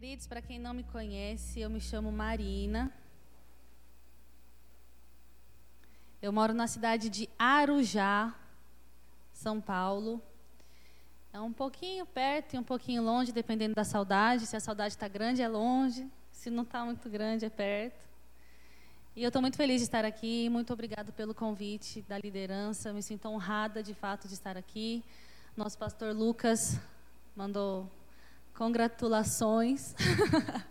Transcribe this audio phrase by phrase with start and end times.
[0.00, 2.90] Queridos, para quem não me conhece, eu me chamo Marina.
[6.22, 8.34] Eu moro na cidade de Arujá,
[9.34, 10.18] São Paulo.
[11.34, 14.46] É um pouquinho perto e um pouquinho longe, dependendo da saudade.
[14.46, 16.10] Se a saudade está grande, é longe.
[16.32, 18.02] Se não está muito grande, é perto.
[19.14, 20.48] E eu estou muito feliz de estar aqui.
[20.48, 22.90] Muito obrigado pelo convite da liderança.
[22.90, 25.04] Me sinto honrada, de fato, de estar aqui.
[25.54, 26.80] Nosso pastor Lucas
[27.36, 27.99] mandou
[28.60, 29.94] congratulações.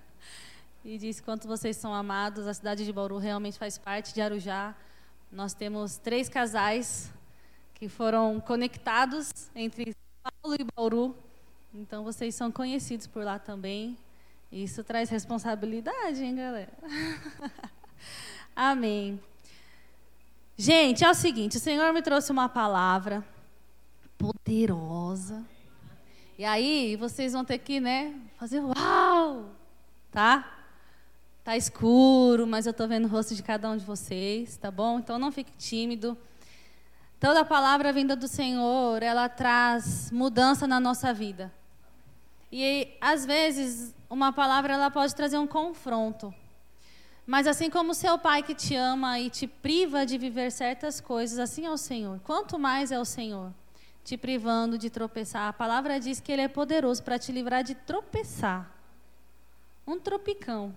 [0.86, 2.46] e disse quanto vocês são amados.
[2.46, 4.76] A cidade de Bauru realmente faz parte de Arujá.
[5.32, 7.12] Nós temos três casais
[7.74, 11.16] que foram conectados entre Paulo e Bauru.
[11.74, 13.98] Então vocês são conhecidos por lá também.
[14.52, 16.74] Isso traz responsabilidade, hein, galera?
[18.56, 19.20] Amém.
[20.56, 23.26] Gente, é o seguinte, o Senhor me trouxe uma palavra
[24.16, 25.44] poderosa
[26.40, 29.50] e aí vocês vão ter que, né, fazer uau,
[30.10, 30.50] tá?
[31.44, 35.00] Tá escuro, mas eu estou vendo o rosto de cada um de vocês, tá bom?
[35.00, 36.18] Então não fique tímido.
[37.20, 41.52] Toda palavra vinda do Senhor, ela traz mudança na nossa vida.
[42.50, 46.34] E às vezes uma palavra ela pode trazer um confronto.
[47.28, 51.02] Mas assim como o seu pai que te ama e te priva de viver certas
[51.02, 52.22] coisas, assim é o Senhor.
[52.22, 53.52] Quanto mais é o Senhor
[54.04, 55.48] te privando de tropeçar.
[55.48, 58.70] A palavra diz que Ele é poderoso para te livrar de tropeçar.
[59.86, 60.76] Um tropicão.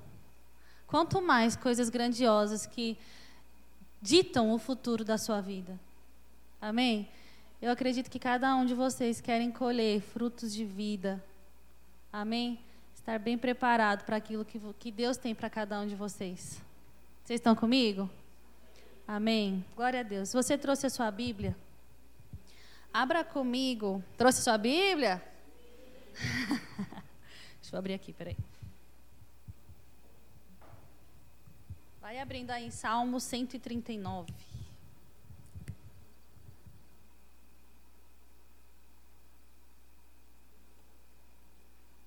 [0.87, 2.99] Quanto mais coisas grandiosas que
[4.03, 5.79] ditam o futuro da sua vida.
[6.61, 7.09] Amém?
[7.61, 11.23] Eu acredito que cada um de vocês querem colher frutos de vida.
[12.13, 12.59] Amém?
[12.95, 16.61] Estar bem preparado para aquilo que, que Deus tem para cada um de vocês.
[17.25, 18.11] Vocês estão comigo?
[19.07, 19.65] Amém?
[19.77, 20.33] Glória a Deus.
[20.33, 21.57] Você trouxe a sua Bíblia?
[22.93, 24.05] Abra comigo.
[24.19, 25.23] Trouxe sua Bíblia?
[27.61, 28.37] Deixa eu abrir aqui, peraí.
[32.01, 34.33] Vai abrindo aí Salmo 139.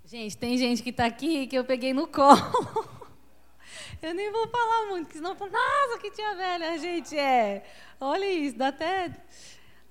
[0.05, 2.35] Gente, tem gente que está aqui que eu peguei no colo.
[4.01, 7.65] Eu nem vou falar muito, porque senão eu falo, nossa, que tia velha, gente, é.
[7.99, 9.11] Olha isso, dá até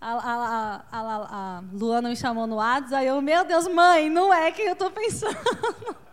[0.06, 4.32] a, a, a, a, Luana me chamou no WhatsApp, aí eu, meu Deus, mãe, não
[4.34, 5.34] é quem eu estou pensando.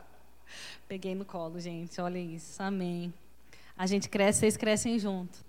[0.88, 3.14] Peguei no colo, gente, olha isso, amém.
[3.78, 5.44] A gente cresce, vocês crescem junto.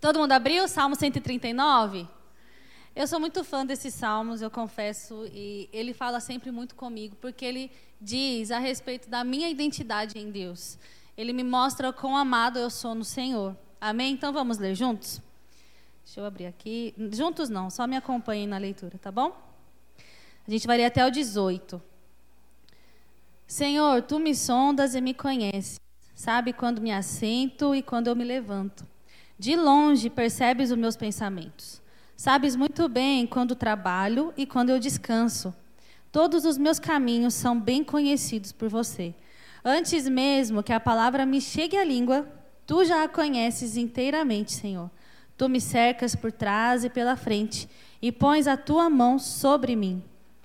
[0.00, 0.66] Todo mundo abriu?
[0.66, 2.08] Salmo 139?
[2.94, 7.44] Eu sou muito fã desses salmos, eu confesso, e ele fala sempre muito comigo, porque
[7.44, 7.70] ele
[8.00, 10.78] diz a respeito da minha identidade em Deus.
[11.14, 13.54] Ele me mostra quão amado eu sou no Senhor.
[13.78, 14.14] Amém?
[14.14, 15.20] Então vamos ler juntos?
[16.06, 16.94] Deixa eu abrir aqui.
[17.12, 19.36] Juntos não, só me acompanhem na leitura, tá bom?
[20.46, 21.82] A gente vai ler até o 18.
[23.44, 25.80] Senhor, tu me sondas e me conheces.
[26.14, 28.86] Sabe quando me assento e quando eu me levanto.
[29.36, 31.82] De longe percebes os meus pensamentos.
[32.16, 35.52] Sabes muito bem quando trabalho e quando eu descanso.
[36.12, 39.12] Todos os meus caminhos são bem conhecidos por você.
[39.64, 42.26] Antes mesmo que a palavra me chegue à língua,
[42.64, 44.88] tu já a conheces inteiramente, Senhor.
[45.36, 47.68] Tu me cercas por trás e pela frente
[48.00, 50.02] e pões a tua mão sobre mim.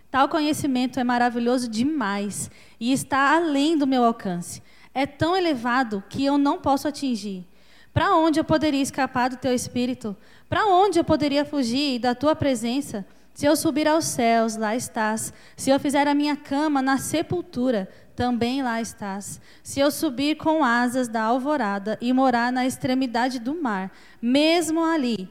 [0.10, 4.62] Tal conhecimento é maravilhoso demais e está além do meu alcance.
[4.94, 7.48] É tão elevado que eu não posso atingir.
[7.94, 10.16] Para onde eu poderia escapar do teu espírito?
[10.50, 13.06] Para onde eu poderia fugir da tua presença?
[13.34, 15.34] Se eu subir aos céus, lá estás.
[15.56, 19.42] Se eu fizer a minha cama na sepultura, também lá estás.
[19.64, 23.92] Se eu subir com asas da alvorada e morar na extremidade do mar,
[24.22, 25.30] mesmo ali,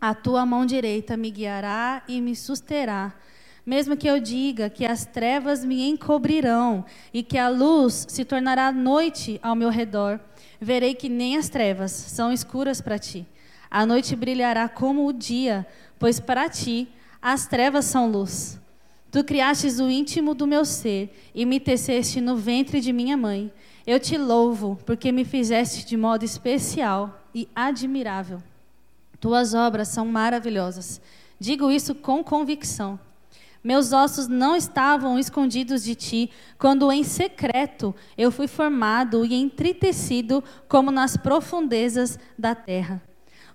[0.00, 3.14] a tua mão direita me guiará e me susterá.
[3.64, 8.70] Mesmo que eu diga que as trevas me encobrirão e que a luz se tornará
[8.70, 10.20] noite ao meu redor,
[10.60, 13.26] verei que nem as trevas são escuras para ti.
[13.70, 15.66] A noite brilhará como o dia,
[15.98, 16.88] pois para ti
[17.20, 18.60] as trevas são luz.
[19.16, 23.50] Tu criastes o íntimo do meu ser e me teceste no ventre de minha mãe.
[23.86, 28.42] Eu te louvo, porque me fizeste de modo especial e admirável.
[29.18, 31.00] Tuas obras são maravilhosas.
[31.40, 33.00] Digo isso com convicção.
[33.64, 40.44] Meus ossos não estavam escondidos de ti, quando em secreto eu fui formado e entritecido
[40.68, 43.00] como nas profundezas da terra.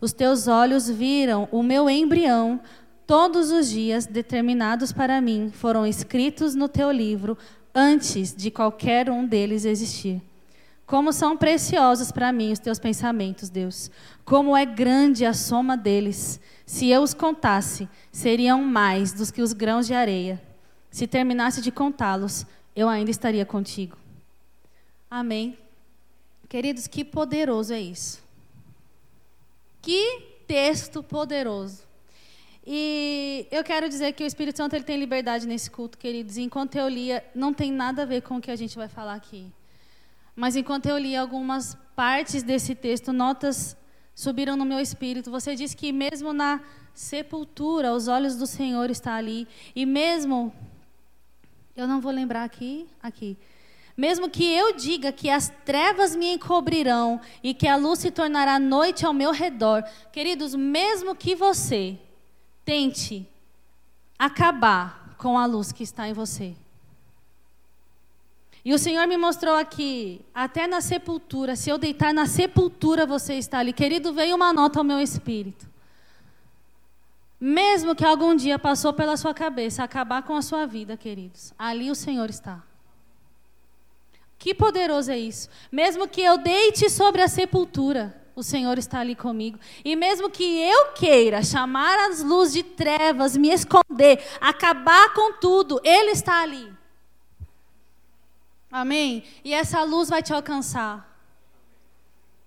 [0.01, 2.59] Os teus olhos viram o meu embrião,
[3.05, 7.37] Todos os dias determinados para mim foram escritos no teu livro
[7.73, 10.21] antes de qualquer um deles existir.
[10.85, 13.89] Como são preciosos para mim os teus pensamentos, Deus.
[14.25, 16.39] Como é grande a soma deles.
[16.65, 20.41] Se eu os contasse, seriam mais dos que os grãos de areia.
[20.89, 22.45] Se terminasse de contá-los,
[22.75, 23.97] eu ainda estaria contigo.
[25.09, 25.57] Amém.
[26.49, 28.21] Queridos, que poderoso é isso.
[29.81, 31.83] Que texto poderoso.
[32.65, 36.37] E eu quero dizer que o Espírito Santo ele tem liberdade nesse culto, queridos.
[36.37, 38.87] E enquanto eu lia, não tem nada a ver com o que a gente vai
[38.87, 39.51] falar aqui.
[40.35, 43.75] Mas enquanto eu li algumas partes desse texto, notas
[44.13, 45.31] subiram no meu espírito.
[45.31, 46.61] Você diz que mesmo na
[46.93, 49.47] sepultura, os olhos do Senhor estão ali.
[49.75, 50.53] E mesmo,
[51.75, 53.37] eu não vou lembrar aqui, aqui.
[53.97, 58.59] Mesmo que eu diga que as trevas me encobrirão e que a luz se tornará
[58.59, 61.99] noite ao meu redor, queridos, mesmo que você
[62.63, 63.27] tente
[64.17, 66.55] acabar com a luz que está em você.
[68.63, 73.33] E o Senhor me mostrou aqui, até na sepultura, se eu deitar na sepultura, você
[73.33, 73.73] está ali.
[73.73, 75.67] Querido, veio uma nota ao meu espírito.
[77.39, 81.89] Mesmo que algum dia passou pela sua cabeça acabar com a sua vida, queridos, ali
[81.89, 82.61] o Senhor está.
[84.37, 85.49] Que poderoso é isso.
[85.71, 89.59] Mesmo que eu deite sobre a sepultura, o Senhor está ali comigo.
[89.83, 95.79] E mesmo que eu queira chamar as luzes de trevas, me esconder, acabar com tudo,
[95.83, 96.71] Ele está ali.
[98.71, 99.23] Amém?
[99.43, 101.09] E essa luz vai te alcançar.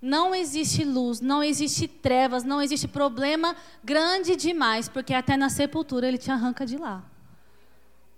[0.00, 6.06] Não existe luz, não existe trevas, não existe problema grande demais, porque até na sepultura
[6.06, 7.02] ele te arranca de lá.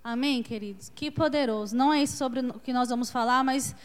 [0.03, 0.91] Amém, queridos?
[0.93, 1.75] Que poderoso.
[1.75, 3.75] Não é isso sobre o que nós vamos falar, mas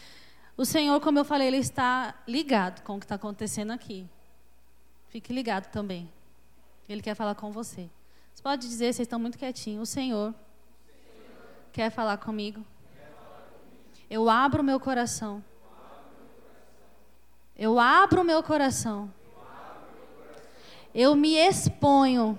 [0.55, 4.07] o Senhor, como eu falei, ele está ligado com o que está acontecendo aqui.
[5.09, 6.11] Fique ligado também.
[6.87, 7.89] Ele quer falar com você.
[8.33, 9.89] Você pode dizer, vocês estão muito quietinhos.
[9.89, 10.33] O Senhor
[11.71, 12.65] quer falar comigo.
[14.09, 15.43] Eu abro meu coração
[17.55, 19.11] eu abro o meu coração.
[20.93, 22.37] Eu me exponho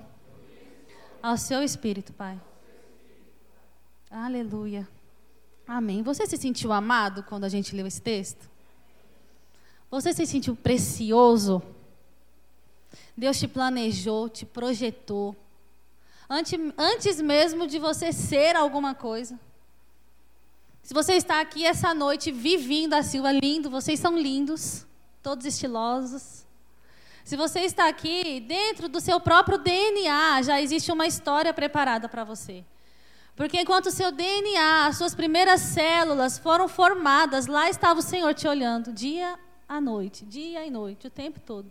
[1.23, 2.41] ao seu espírito, Pai.
[4.11, 4.89] Aleluia.
[5.67, 6.03] Amém.
[6.03, 8.51] Você se sentiu amado quando a gente leu esse texto?
[9.91, 11.63] Você se sentiu precioso?
[13.17, 15.37] Deus te planejou, te projetou.
[16.29, 19.39] Antes, antes mesmo de você ser alguma coisa.
[20.83, 24.87] Se você está aqui essa noite, vivinho da Silva, lindo, vocês são lindos
[25.23, 26.45] todos estilosos.
[27.25, 32.23] Se você está aqui, dentro do seu próprio DNA já existe uma história preparada para
[32.23, 32.63] você.
[33.37, 38.33] Porque enquanto o seu DNA, as suas primeiras células foram formadas, lá estava o Senhor
[38.35, 39.39] te olhando, dia
[39.69, 41.71] a noite, dia e noite, o tempo todo.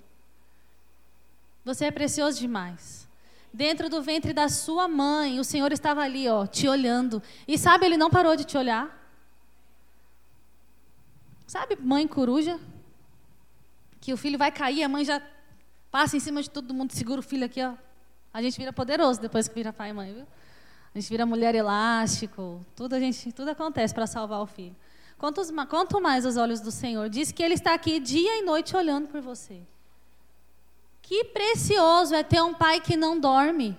[1.64, 3.08] Você é precioso demais.
[3.54, 7.22] Dentro do ventre da sua mãe, o Senhor estava ali, ó, te olhando.
[7.48, 9.00] E sabe, ele não parou de te olhar.
[11.48, 12.60] Sabe, mãe coruja?
[14.04, 15.22] que o filho vai cair, a mãe já
[15.90, 17.74] passa em cima de todo mundo, segura o filho aqui, ó.
[18.34, 20.28] A gente vira poderoso depois que vira pai e mãe, viu?
[20.94, 24.76] A gente vira mulher elástico, tudo a gente, tudo acontece para salvar o filho.
[25.18, 28.76] Quantos, quanto mais os olhos do Senhor, diz que Ele está aqui dia e noite
[28.76, 29.62] olhando por você.
[31.02, 33.78] Que precioso é ter um pai que não dorme.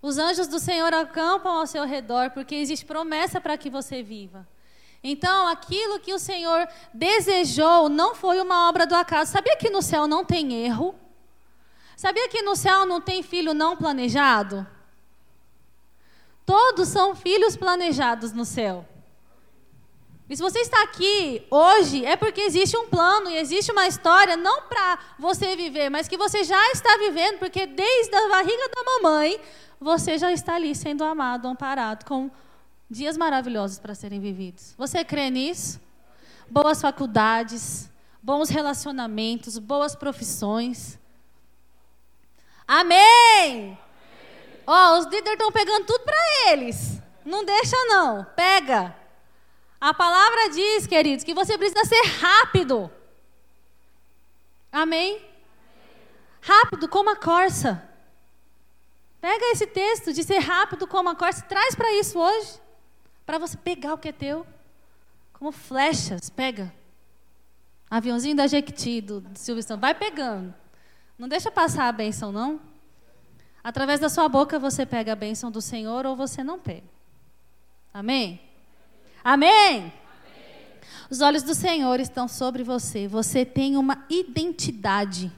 [0.00, 4.46] Os anjos do Senhor acampam ao seu redor, porque existe promessa para que você viva.
[5.02, 9.32] Então, aquilo que o Senhor desejou não foi uma obra do acaso.
[9.32, 10.94] Sabia que no céu não tem erro?
[12.02, 14.66] Sabia que no céu não tem filho não planejado?
[16.44, 18.84] Todos são filhos planejados no céu.
[20.28, 24.36] E se você está aqui hoje, é porque existe um plano e existe uma história,
[24.36, 28.82] não para você viver, mas que você já está vivendo, porque desde a barriga da
[28.82, 29.40] mamãe,
[29.80, 32.28] você já está ali sendo amado, amparado, com
[32.90, 34.74] dias maravilhosos para serem vividos.
[34.76, 35.80] Você crê nisso?
[36.50, 37.88] Boas faculdades,
[38.20, 41.00] bons relacionamentos, boas profissões.
[42.66, 43.78] Amém!
[44.66, 47.00] Ó, os líderes estão pegando tudo para eles.
[47.24, 48.94] Não deixa não, pega.
[49.80, 52.90] A palavra diz, queridos, que você precisa ser rápido.
[54.70, 55.20] Amém?
[56.40, 57.88] Rápido como a corça.
[59.20, 62.60] Pega esse texto de ser rápido como a corça, traz para isso hoje
[63.24, 64.46] para você pegar o que é teu.
[65.32, 66.72] Como flechas, pega.
[67.90, 70.54] Aviãozinho da Jequiti, do, do Silvio Santos, vai pegando.
[71.22, 72.60] Não deixa passar a bênção, não.
[73.62, 76.82] Através da sua boca você pega a bênção do Senhor ou você não pega.
[77.94, 78.40] Amém?
[79.22, 79.92] Amém?
[81.08, 83.06] Os olhos do Senhor estão sobre você.
[83.06, 85.30] Você tem uma identidade.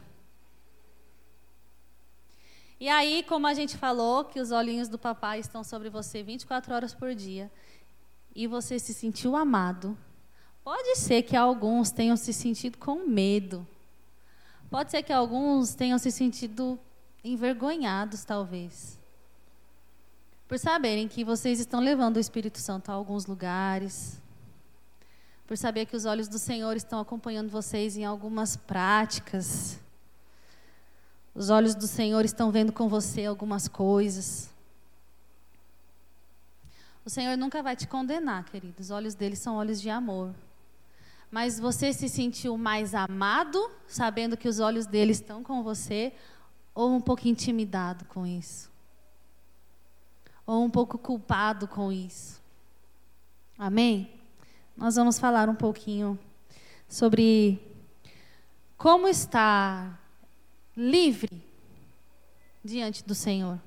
[2.81, 6.75] E aí, como a gente falou, que os olhinhos do papai estão sobre você 24
[6.75, 7.53] horas por dia
[8.35, 9.99] e você se sentiu amado,
[10.65, 13.67] pode ser que alguns tenham se sentido com medo.
[14.75, 16.77] Pode ser que alguns tenham se sentido
[17.23, 18.99] envergonhados, talvez.
[20.49, 24.21] por saberem que vocês estão levando o Espírito Santo a alguns lugares,
[25.47, 29.79] por saber que os olhos do Senhor estão acompanhando vocês em algumas práticas.
[31.37, 34.51] Os olhos do Senhor estão vendo com você algumas coisas.
[37.05, 38.75] O Senhor nunca vai te condenar, querido.
[38.81, 40.35] Os olhos dele são olhos de amor.
[41.35, 46.13] Mas você se sentiu mais amado, sabendo que os olhos dele estão com você,
[46.73, 48.71] ou um pouco intimidado com isso?
[50.47, 52.41] Ou um pouco culpado com isso?
[53.59, 54.13] Amém?
[54.77, 56.17] Nós vamos falar um pouquinho
[56.89, 57.61] sobre
[58.79, 60.01] como estar
[60.77, 61.45] livre
[62.65, 63.61] diante do Senhor.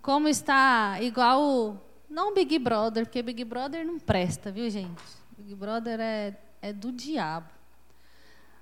[0.00, 5.25] Como está igual não Big Brother, porque Big Brother não presta, viu, gente?
[5.38, 7.46] Big Brother é, é do diabo.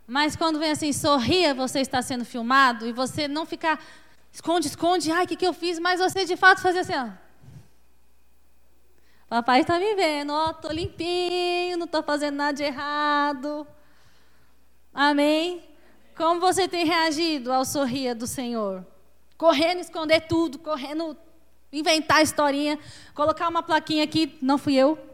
[0.07, 3.81] Mas quando vem assim, sorria, você está sendo filmado, e você não ficar,
[4.33, 5.79] esconde, esconde, ai, o que, que eu fiz?
[5.79, 7.11] Mas você de fato fazer assim, ó.
[9.29, 13.67] Papai está me vendo, ó, estou limpinho, não estou fazendo nada de errado.
[14.93, 15.63] Amém?
[16.17, 18.85] Como você tem reagido ao sorrir do Senhor?
[19.39, 21.17] Correndo, esconder tudo, correndo
[21.73, 22.79] inventar historinha,
[23.15, 25.14] colocar uma plaquinha aqui, não fui eu.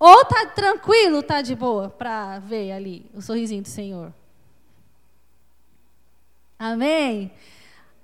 [0.00, 4.12] Ou tá tranquilo, tá de boa para ver ali o sorrisinho do Senhor.
[6.58, 7.30] Amém.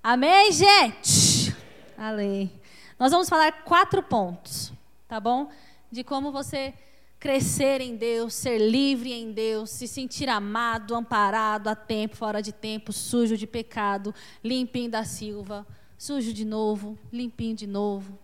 [0.03, 1.57] Amém, gente.
[1.99, 2.53] Amém.
[2.99, 4.73] Nós vamos falar quatro pontos,
[5.09, 5.50] tá bom?
[5.91, 6.73] De como você
[7.19, 12.53] crescer em Deus, ser livre em Deus, se sentir amado, amparado a tempo, fora de
[12.53, 15.67] tempo, sujo de pecado, limpinho da Silva
[15.99, 18.19] sujo de novo, limpinho de novo.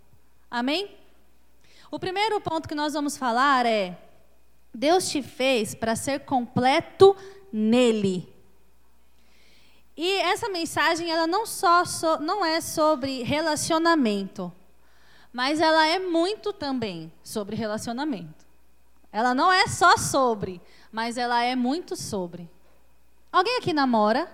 [0.51, 0.91] Amém?
[1.93, 3.95] O primeiro ponto que nós vamos falar é:
[4.73, 7.15] Deus te fez para ser completo
[7.53, 8.27] nele.
[9.95, 14.51] E essa mensagem ela não só so, não é sobre relacionamento,
[15.31, 18.47] mas ela é muito também sobre relacionamento.
[19.13, 22.49] Ela não é só sobre, mas ela é muito sobre.
[23.31, 24.33] Alguém aqui namora?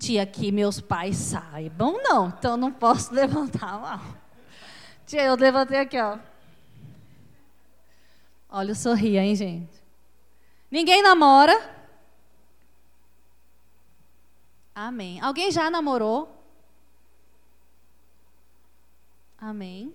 [0.00, 2.28] Tia, que meus pais saibam, não.
[2.28, 4.00] Então não posso levantar a.
[5.06, 6.18] Tia, eu levantei aqui, ó.
[8.48, 9.70] Olha o sorria, hein, gente?
[10.70, 11.78] Ninguém namora?
[14.74, 15.20] Amém.
[15.20, 16.36] Alguém já namorou?
[19.38, 19.94] Amém.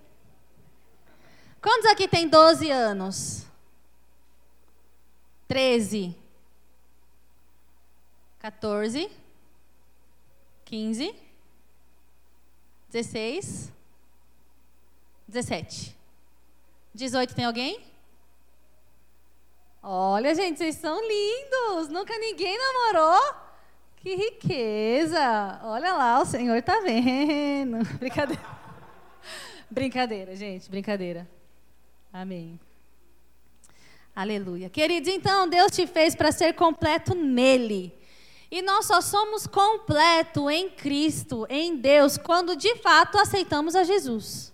[1.62, 3.46] Quantos aqui tem 12 anos?
[5.48, 6.16] 13?
[8.40, 9.25] 14?
[10.76, 11.16] 15,
[12.92, 13.72] 16,
[15.26, 15.96] 17.
[16.94, 17.80] 18 tem alguém?
[19.82, 21.88] Olha, gente, vocês são lindos.
[21.88, 23.36] Nunca ninguém namorou.
[23.96, 25.62] Que riqueza.
[25.64, 27.78] Olha lá, o Senhor está vendo.
[27.98, 28.46] Brincadeira.
[29.72, 31.26] Brincadeira, gente, brincadeira.
[32.12, 32.60] Amém.
[34.14, 34.70] Aleluia.
[34.70, 37.95] Queridos, então Deus te fez para ser completo nele.
[38.56, 44.54] E nós só somos completo em Cristo, em Deus, quando de fato aceitamos a Jesus.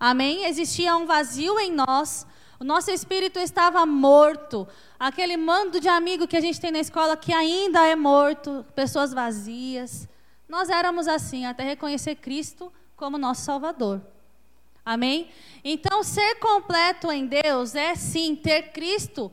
[0.00, 0.46] Amém?
[0.46, 2.26] Existia um vazio em nós,
[2.58, 4.66] o nosso espírito estava morto.
[4.98, 9.14] Aquele mando de amigo que a gente tem na escola que ainda é morto, pessoas
[9.14, 10.08] vazias.
[10.48, 14.02] Nós éramos assim, até reconhecer Cristo como nosso Salvador.
[14.84, 15.30] Amém?
[15.62, 19.30] Então, ser completo em Deus é sim ter Cristo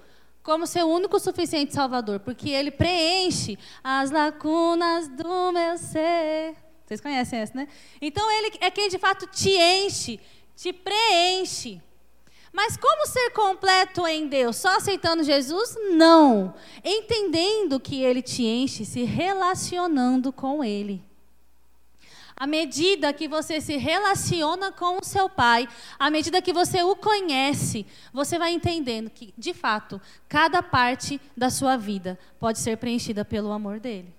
[0.47, 6.55] como seu único suficiente Salvador, porque ele preenche as lacunas do meu ser.
[6.85, 7.67] Vocês conhecem essa, né?
[8.01, 10.21] Então ele é quem de fato te enche,
[10.55, 11.81] te preenche.
[12.53, 14.55] Mas como ser completo em Deus?
[14.55, 15.75] Só aceitando Jesus?
[15.91, 16.53] Não.
[16.81, 21.03] Entendendo que ele te enche, se relacionando com ele.
[22.39, 25.67] À medida que você se relaciona com o seu pai,
[25.97, 31.49] à medida que você o conhece, você vai entendendo que, de fato, cada parte da
[31.49, 34.13] sua vida pode ser preenchida pelo amor dele.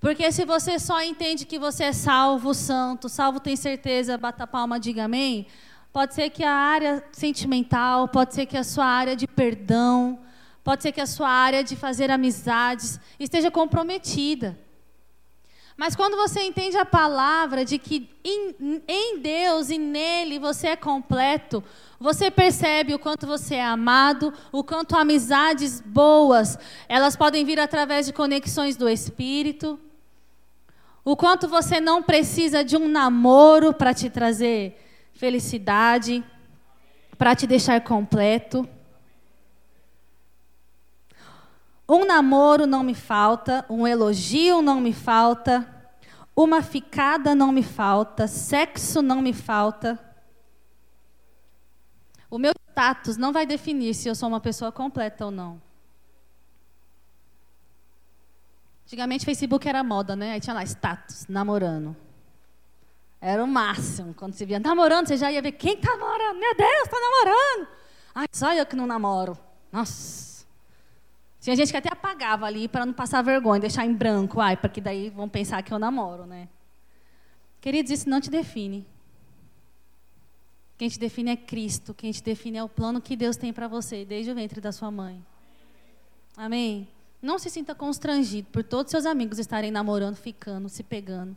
[0.00, 4.80] Porque se você só entende que você é salvo, santo, salvo tem certeza, bata palma,
[4.80, 5.46] diga amém.
[5.92, 10.18] Pode ser que a área sentimental, pode ser que a sua área de perdão,
[10.64, 14.58] pode ser que a sua área de fazer amizades esteja comprometida.
[15.80, 21.64] Mas quando você entende a palavra de que em, Deus e nele você é completo,
[21.98, 28.04] você percebe o quanto você é amado, o quanto amizades boas, elas podem vir através
[28.04, 29.80] de conexões do espírito.
[31.02, 34.78] O quanto você não precisa de um namoro para te trazer
[35.14, 36.22] felicidade,
[37.16, 38.68] para te deixar completo.
[41.92, 45.66] Um namoro não me falta, um elogio não me falta,
[46.36, 49.98] uma ficada não me falta, sexo não me falta.
[52.30, 55.60] O meu status não vai definir se eu sou uma pessoa completa ou não.
[58.84, 60.34] Antigamente, Facebook era moda, né?
[60.34, 61.96] Aí tinha lá status, namorando.
[63.20, 64.14] Era o máximo.
[64.14, 66.38] Quando você via namorando, você já ia ver quem está namorando.
[66.38, 67.68] Meu Deus, está namorando.
[68.14, 69.36] Ai, só eu que não namoro.
[69.72, 70.29] Nossa.
[71.40, 74.40] Tinha gente que até apagava ali para não passar vergonha, deixar em branco.
[74.40, 76.48] Ai, porque daí vão pensar que eu namoro, né?
[77.60, 78.86] Queridos, isso não te define.
[80.76, 81.94] Quem te define é Cristo.
[81.94, 84.70] Quem te define é o plano que Deus tem para você desde o ventre da
[84.70, 85.24] sua mãe.
[86.36, 86.88] Amém?
[87.22, 91.36] Não se sinta constrangido por todos seus amigos estarem namorando, ficando, se pegando.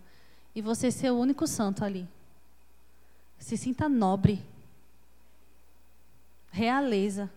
[0.56, 2.08] E você ser o único santo ali.
[3.38, 4.42] Se sinta nobre.
[6.52, 7.30] Realeza.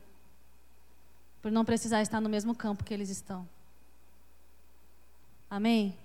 [1.47, 3.49] Por não precisar estar no mesmo campo que eles estão.
[5.49, 5.97] Amém?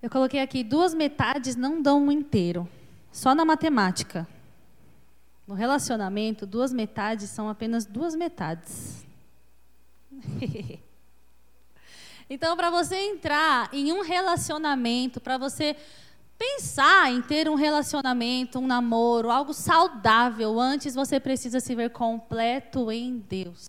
[0.00, 2.66] Eu coloquei aqui: duas metades não dão um inteiro.
[3.12, 4.26] Só na matemática.
[5.46, 9.04] No relacionamento, duas metades são apenas duas metades.
[12.30, 15.76] então, para você entrar em um relacionamento, para você
[16.40, 22.90] pensar em ter um relacionamento, um namoro, algo saudável, antes você precisa se ver completo
[22.90, 23.68] em Deus.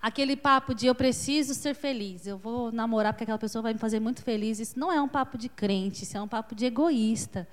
[0.00, 3.80] Aquele papo de eu preciso ser feliz, eu vou namorar porque aquela pessoa vai me
[3.80, 6.66] fazer muito feliz, isso não é um papo de crente, isso é um papo de
[6.66, 7.48] egoísta.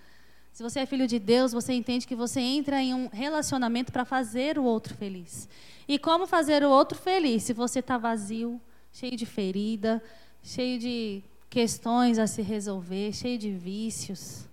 [0.54, 4.06] Se você é filho de Deus, você entende que você entra em um relacionamento para
[4.06, 5.50] fazer o outro feliz.
[5.88, 8.62] E como fazer o outro feliz se você está vazio,
[8.92, 10.01] cheio de ferida,
[10.44, 14.46] cheio de questões a se resolver, cheio de vícios?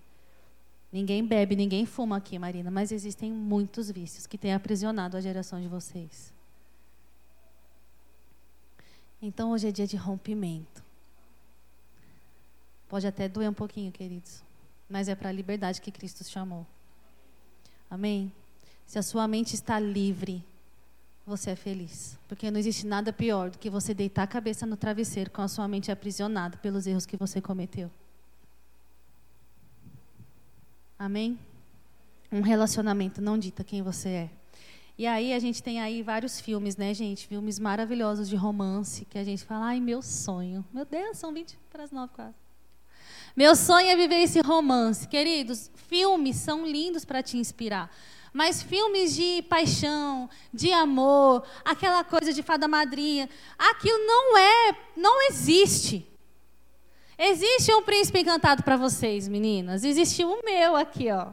[0.91, 5.61] Ninguém bebe, ninguém fuma aqui, Marina, mas existem muitos vícios que têm aprisionado a geração
[5.61, 6.33] de vocês.
[9.21, 10.83] Então hoje é dia de rompimento.
[12.87, 14.45] Pode até doer um pouquinho, queridos
[14.89, 16.65] mas é para a liberdade que Cristo chamou.
[17.89, 18.31] Amém?
[18.85, 20.43] Se a sua mente está livre,
[21.25, 22.17] você é feliz.
[22.27, 25.47] Porque não existe nada pior do que você deitar a cabeça no travesseiro com a
[25.47, 27.89] sua mente aprisionada pelos erros que você cometeu.
[30.97, 31.37] Amém?
[32.31, 34.29] Um relacionamento não dita quem você é.
[34.97, 37.27] E aí a gente tem aí vários filmes, né, gente?
[37.27, 40.63] Filmes maravilhosos de romance que a gente fala, ai, meu sonho.
[40.73, 42.35] Meu Deus, são 20 para as 9 quase.
[43.35, 45.05] Meu sonho é viver esse romance.
[45.05, 47.91] Queridos, filmes são lindos para te inspirar.
[48.35, 55.21] Mas filmes de paixão, de amor, aquela coisa de fada madrinha, aquilo não é, não
[55.29, 56.05] existe.
[57.17, 59.85] Existe um príncipe encantado para vocês, meninas.
[59.85, 61.27] Existe o meu aqui, ó.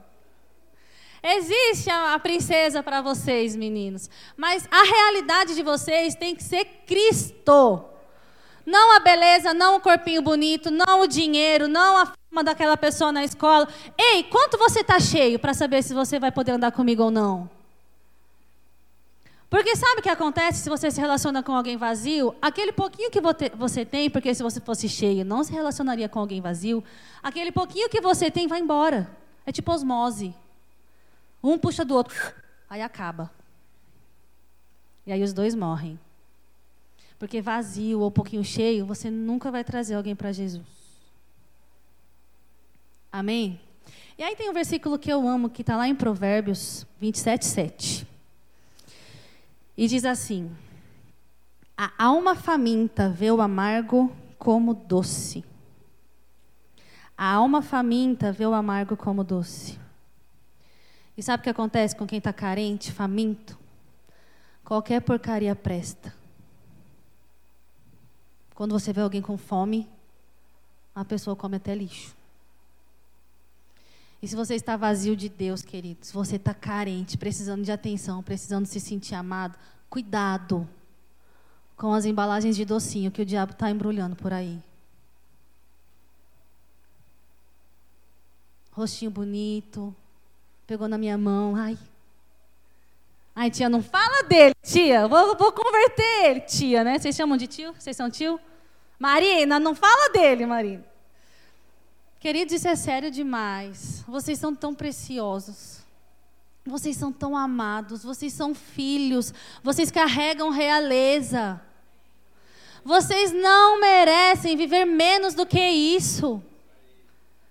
[1.21, 4.09] Existe a, a princesa para vocês, meninos.
[4.37, 7.85] Mas a realidade de vocês tem que ser Cristo.
[8.65, 13.13] Não a beleza, não o corpinho bonito, não o dinheiro, não a fama daquela pessoa
[13.13, 13.69] na escola.
[13.99, 17.51] Ei, quanto você está cheio para saber se você vai poder andar comigo ou não?
[19.53, 22.35] Porque sabe o que acontece se você se relaciona com alguém vazio?
[22.41, 23.21] Aquele pouquinho que
[23.55, 26.83] você tem, porque se você fosse cheio, não se relacionaria com alguém vazio.
[27.23, 29.11] Aquele pouquinho que você tem vai embora.
[29.45, 30.35] É tipo osmose.
[31.45, 32.17] Um puxa do outro,
[32.71, 33.31] aí acaba.
[35.07, 35.99] E aí os dois morrem.
[37.23, 40.67] Porque vazio ou um pouquinho cheio, você nunca vai trazer alguém para Jesus.
[43.13, 43.61] Amém?
[44.19, 48.09] E aí tem um versículo que eu amo, que está lá em Provérbios 27, 7.
[49.77, 50.51] E diz assim:
[51.77, 55.45] A alma faminta vê o amargo como doce.
[57.17, 59.79] A alma faminta vê o amargo como doce.
[61.17, 63.57] E sabe o que acontece com quem está carente, faminto?
[64.65, 66.21] Qualquer porcaria presta.
[68.55, 69.89] Quando você vê alguém com fome,
[70.95, 72.15] a pessoa come até lixo.
[74.23, 78.23] E se você está vazio de Deus, querido, se você está carente, precisando de atenção,
[78.23, 79.59] precisando se sentir amado,
[79.91, 80.69] cuidado
[81.77, 84.63] com as embalagens de docinho que o diabo está embrulhando por aí.
[88.71, 89.95] Rostinho bonito,
[90.67, 91.77] pegou na minha mão, ai.
[93.35, 96.99] Ai, tia, não fala dele, tia, vou, vou converter ele, tia, né?
[96.99, 97.75] Vocês chamam de tio?
[97.79, 98.39] Vocês são tio?
[98.99, 100.85] Marina, não fala dele, Marina.
[102.21, 104.05] Queridos, isso é sério demais.
[104.07, 105.81] Vocês são tão preciosos.
[106.65, 108.05] Vocês são tão amados.
[108.05, 109.35] Vocês são filhos.
[109.61, 111.61] Vocês carregam realeza.
[112.85, 116.41] Vocês não merecem viver menos do que isso.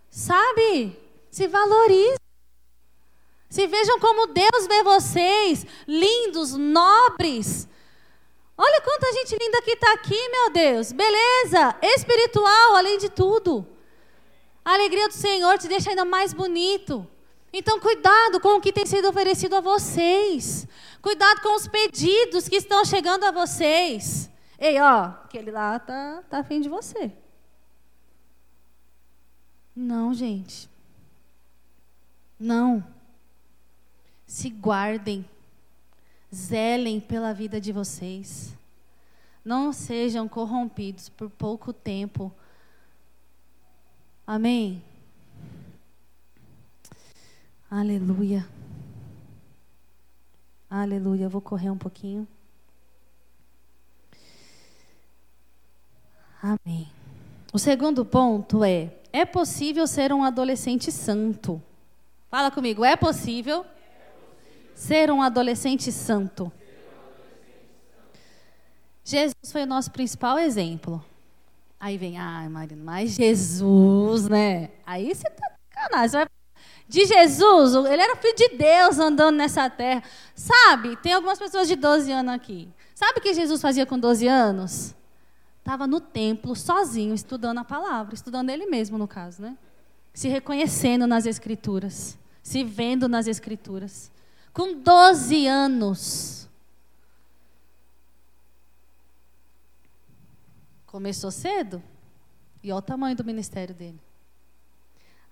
[0.09, 0.97] Sabe?
[1.29, 2.20] Se valorize.
[3.51, 7.67] Se vejam como Deus vê vocês, lindos, nobres.
[8.57, 10.93] Olha quanta gente linda que está aqui, meu Deus.
[10.93, 13.67] Beleza, espiritual, além de tudo.
[14.63, 17.05] A alegria do Senhor te deixa ainda mais bonito.
[17.51, 20.65] Então, cuidado com o que tem sido oferecido a vocês.
[21.01, 24.31] Cuidado com os pedidos que estão chegando a vocês.
[24.57, 27.11] Ei, ó, aquele lá tá, tá afim de você.
[29.75, 30.69] Não, gente.
[32.39, 33.00] Não.
[34.31, 35.25] Se guardem.
[36.33, 38.53] Zelem pela vida de vocês.
[39.43, 42.31] Não sejam corrompidos por pouco tempo.
[44.25, 44.81] Amém?
[47.69, 48.47] Aleluia.
[50.69, 51.25] Aleluia.
[51.25, 52.25] Eu vou correr um pouquinho.
[56.41, 56.89] Amém.
[57.51, 61.61] O segundo ponto é: é possível ser um adolescente santo.
[62.29, 63.65] Fala comigo, é possível,
[64.81, 66.51] ser um adolescente santo.
[69.03, 71.03] Jesus foi o nosso principal exemplo.
[71.79, 74.71] Aí vem, ai, Marina, mas Jesus, né?
[74.85, 75.51] Aí você tá.
[76.07, 76.27] Você vai
[76.87, 80.03] de Jesus, ele era filho de Deus andando nessa terra.
[80.35, 82.67] Sabe, tem algumas pessoas de 12 anos aqui.
[82.93, 84.95] Sabe o que Jesus fazia com 12 anos?
[85.59, 89.57] Estava no templo, sozinho, estudando a palavra, estudando ele mesmo, no caso, né?
[90.13, 94.11] Se reconhecendo nas escrituras, se vendo nas escrituras.
[94.53, 96.49] Com 12 anos.
[100.85, 101.81] Começou cedo.
[102.63, 103.99] E olha o tamanho do ministério dele.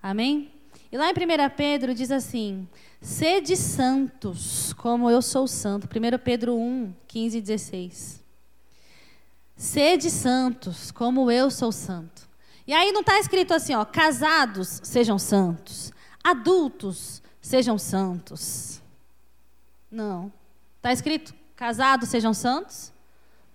[0.02, 0.50] Amém?
[0.90, 1.14] E lá em 1
[1.56, 2.66] Pedro diz assim:
[3.00, 5.86] Sede santos, como eu sou santo.
[5.86, 8.20] 1 Pedro 1, 15 e 16.
[9.56, 12.28] Sede santos, como eu sou santo.
[12.66, 15.92] E aí não está escrito assim, ó, casados sejam santos,
[16.24, 18.79] adultos sejam santos.
[19.90, 20.32] Não.
[20.76, 22.90] Está escrito casados sejam santos,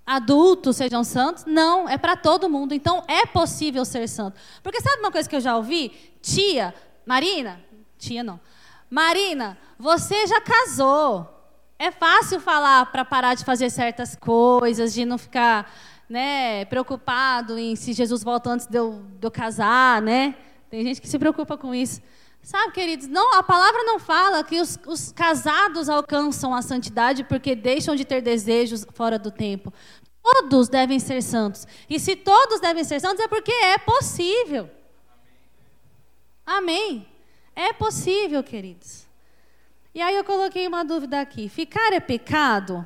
[0.05, 1.43] adultos sejam santos?
[1.45, 2.73] Não, é para todo mundo.
[2.73, 4.39] Então é possível ser santo.
[4.61, 5.91] Porque sabe uma coisa que eu já ouvi?
[6.21, 6.73] Tia,
[7.05, 7.59] Marina,
[7.97, 8.39] tia não.
[8.89, 11.31] Marina, você já casou.
[11.77, 15.69] É fácil falar para parar de fazer certas coisas, de não ficar
[16.07, 20.35] né, preocupado em se Jesus volta antes de eu, de eu casar, né?
[20.69, 22.01] Tem gente que se preocupa com isso.
[22.45, 27.55] Sabe, queridos, não, a palavra não fala que os, os, casados alcançam a santidade porque
[27.55, 29.73] deixam de ter desejos fora do tempo.
[30.21, 31.65] Todos devem ser santos.
[31.89, 34.69] E se todos devem ser santos é porque é possível.
[36.45, 37.07] Amém.
[37.55, 39.07] É possível, queridos.
[39.91, 42.85] E aí eu coloquei uma dúvida aqui: ficar é pecado?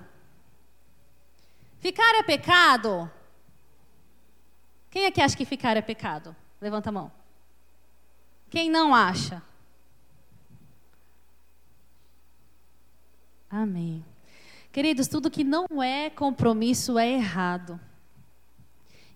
[1.82, 3.12] Ficar é pecado?
[4.90, 6.34] Quem é que acha que ficar é pecado?
[6.62, 7.12] Levanta a mão.
[8.50, 9.49] Quem não acha?
[13.50, 14.06] Amém.
[14.72, 17.80] Queridos, tudo que não é compromisso é errado.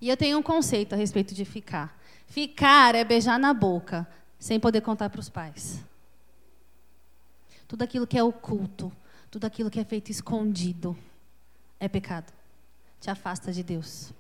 [0.02, 1.98] E eu tenho um conceito a respeito de ficar.
[2.26, 4.08] Ficar é beijar na boca,
[4.40, 5.84] sem poder contar para os pais.
[7.68, 8.92] Tudo aquilo que é oculto,
[9.30, 10.98] tudo aquilo que é feito escondido,
[11.80, 12.34] é pecado.
[13.00, 14.12] Te afasta de Deus.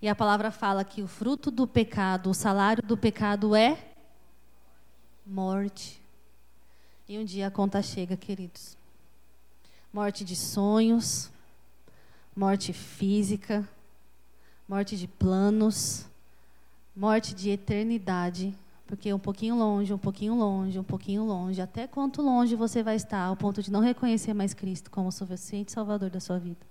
[0.00, 3.92] E a palavra fala que o fruto do pecado, o salário do pecado é
[5.26, 6.00] morte.
[7.06, 8.77] E um dia a conta chega, queridos.
[9.92, 11.30] Morte de sonhos,
[12.36, 13.68] morte física,
[14.68, 16.06] morte de planos,
[16.94, 18.54] morte de eternidade
[18.88, 22.96] porque um pouquinho longe, um pouquinho longe, um pouquinho longe, até quanto longe você vai
[22.96, 26.66] estar ao ponto de não reconhecer mais Cristo como o suficiente Salvador da sua vida.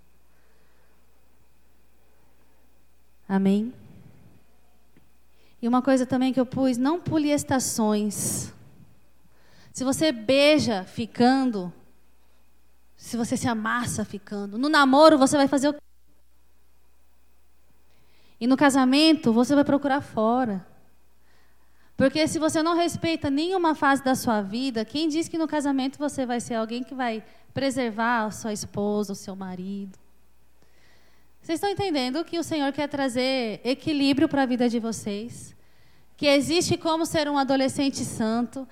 [3.29, 3.71] Amém?
[5.61, 8.51] E uma coisa também que eu pus, não pule estações.
[9.71, 11.71] Se você beija ficando,
[12.97, 15.75] se você se amassa ficando, no namoro você vai fazer o
[18.39, 20.65] E no casamento você vai procurar fora.
[21.95, 25.97] Porque se você não respeita nenhuma fase da sua vida, quem diz que no casamento
[25.97, 29.97] você vai ser alguém que vai preservar a sua esposa, o seu marido?
[31.41, 35.55] Vocês estão entendendo que o Senhor quer trazer equilíbrio para a vida de vocês?
[36.15, 38.67] Que existe como ser um adolescente santo,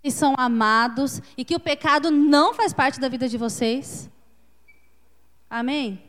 [0.00, 4.08] vocês são amados e que o pecado não faz parte da vida de vocês?
[5.50, 6.02] Amém?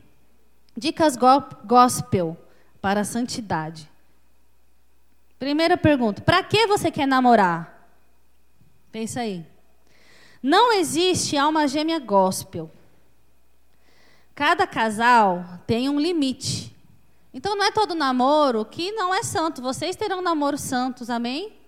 [0.78, 1.18] Dicas
[1.66, 2.38] gospel
[2.82, 3.90] para a santidade.
[5.40, 7.90] Primeira pergunta: para que você quer namorar?
[8.92, 9.46] Pensa aí.
[10.42, 12.72] Não existe alma gêmea gospel.
[14.36, 16.76] Cada casal tem um limite.
[17.34, 19.62] Então não é todo namoro que não é santo.
[19.62, 21.59] Vocês terão namoros santos, amém?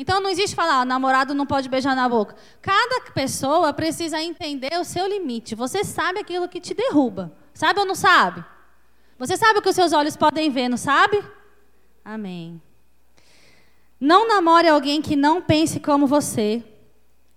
[0.00, 2.34] Então não existe falar, ah, namorado não pode beijar na boca.
[2.62, 5.54] Cada pessoa precisa entender o seu limite.
[5.54, 7.30] Você sabe aquilo que te derruba.
[7.52, 8.42] Sabe ou não sabe?
[9.18, 11.22] Você sabe o que os seus olhos podem ver, não sabe?
[12.02, 12.62] Amém.
[14.00, 16.64] Não namore alguém que não pense como você.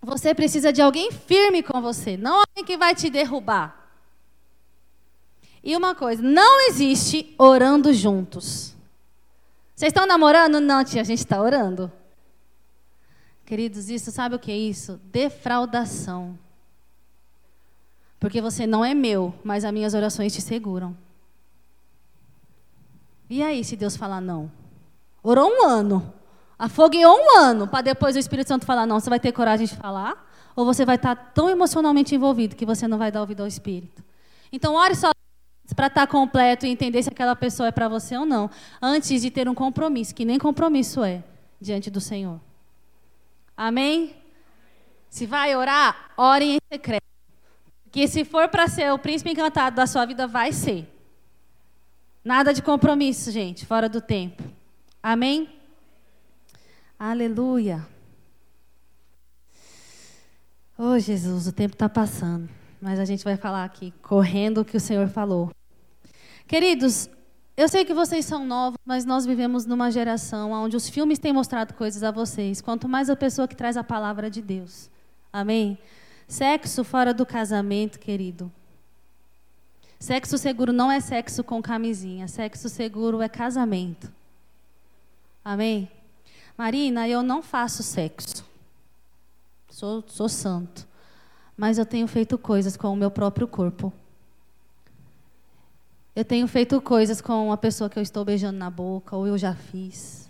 [0.02, 3.90] Você precisa de alguém firme com você, não alguém que vai te derrubar.
[5.62, 8.74] E uma coisa, não existe orando juntos.
[9.76, 10.62] Vocês estão namorando?
[10.62, 11.92] Não, tia, a gente está orando.
[13.46, 15.00] Queridos, isso sabe o que é isso?
[15.12, 16.38] Defraudação.
[18.20, 20.96] Porque você não é meu, mas as minhas orações te seguram.
[23.30, 24.50] E aí, se Deus falar não?
[25.22, 26.14] Orou um ano.
[26.58, 29.00] Afogueou um ano para depois o Espírito Santo falar não.
[29.00, 30.30] Você vai ter coragem de falar?
[30.56, 34.04] Ou você vai estar tão emocionalmente envolvido que você não vai dar ouvido ao Espírito?
[34.52, 35.12] Então, ore só
[35.76, 38.50] para estar completo e entender se aquela pessoa é para você ou não,
[38.82, 41.24] antes de ter um compromisso, que nem compromisso é
[41.60, 42.40] diante do Senhor.
[43.64, 44.14] Amém?
[45.10, 47.06] Se vai orar, ore em secreto.
[47.86, 50.86] Porque se for para ser o príncipe encantado da sua vida, vai ser.
[52.26, 54.44] Nada de compromisso, gente, fora do tempo.
[55.02, 55.48] Amém?
[57.00, 57.88] Aleluia.
[60.78, 62.50] Oh, Jesus, o tempo está passando.
[62.82, 65.52] Mas a gente vai falar aqui, correndo o que o Senhor falou.
[66.46, 67.10] Queridos,
[67.56, 71.32] eu sei que vocês são novos, mas nós vivemos numa geração onde os filmes têm
[71.32, 72.62] mostrado coisas a vocês.
[72.62, 74.90] Quanto mais a pessoa que traz a palavra de Deus.
[75.32, 75.78] Amém?
[76.28, 78.52] Sexo fora do casamento, querido.
[80.00, 82.28] Sexo seguro não é sexo com camisinha.
[82.28, 84.12] Sexo seguro é casamento.
[85.46, 85.90] Amém?
[86.58, 88.44] Marina, eu não faço sexo.
[89.70, 90.88] Sou, sou santo.
[91.56, 93.94] Mas eu tenho feito coisas com o meu próprio corpo.
[96.16, 99.38] Eu tenho feito coisas com a pessoa que eu estou beijando na boca, ou eu
[99.38, 100.30] já fiz.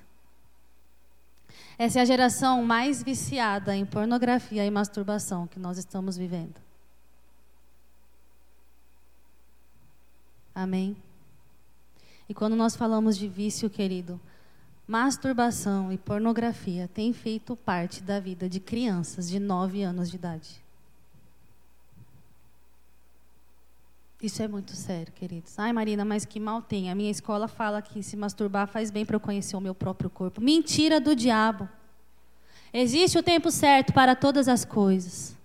[1.77, 6.55] Essa é a geração mais viciada em pornografia e masturbação que nós estamos vivendo.
[10.55, 10.95] Amém?
[12.29, 14.21] E quando nós falamos de vício, querido,
[14.87, 20.62] masturbação e pornografia têm feito parte da vida de crianças de 9 anos de idade.
[24.23, 25.59] Isso é muito sério, queridos.
[25.59, 26.89] Ai, Marina, mas que mal tem.
[26.89, 30.09] A minha escola fala que se masturbar faz bem para eu conhecer o meu próprio
[30.09, 30.39] corpo.
[30.39, 31.67] Mentira do diabo.
[32.71, 35.35] Existe o tempo certo para todas as coisas.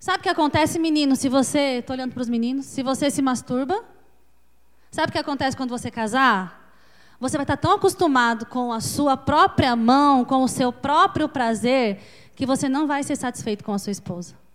[0.00, 1.80] Sabe o que acontece, menino, se você.
[1.80, 2.64] Estou olhando para os meninos.
[2.64, 3.84] Se você se masturba.
[4.90, 6.72] Sabe o que acontece quando você casar?
[7.20, 12.00] Você vai estar tão acostumado com a sua própria mão, com o seu próprio prazer,
[12.34, 14.45] que você não vai ser satisfeito com a sua esposa.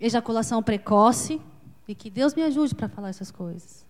[0.00, 1.40] Ejaculação precoce
[1.86, 3.86] e que Deus me ajude para falar essas coisas.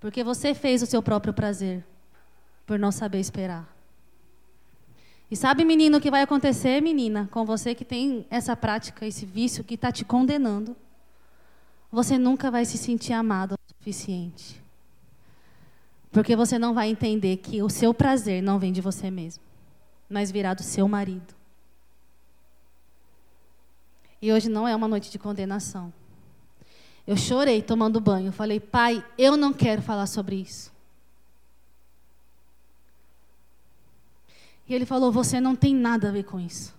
[0.00, 1.84] Porque você fez o seu próprio prazer
[2.66, 3.68] por não saber esperar.
[5.30, 9.26] E sabe, menino, o que vai acontecer, menina, com você que tem essa prática, esse
[9.26, 10.74] vício que está te condenando?
[11.92, 14.60] Você nunca vai se sentir amado o suficiente.
[16.10, 19.42] Porque você não vai entender que o seu prazer não vem de você mesmo,
[20.08, 21.37] mas virá do seu marido.
[24.20, 25.92] E hoje não é uma noite de condenação.
[27.06, 28.32] Eu chorei tomando banho.
[28.32, 30.72] Falei, pai, eu não quero falar sobre isso.
[34.68, 36.74] E ele falou: Você não tem nada a ver com isso.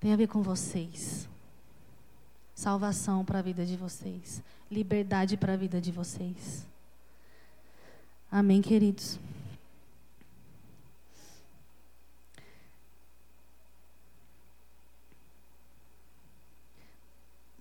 [0.00, 1.28] Tem a ver com vocês.
[2.54, 4.42] Salvação para a vida de vocês.
[4.70, 6.66] Liberdade para a vida de vocês.
[8.30, 9.18] Amém, queridos.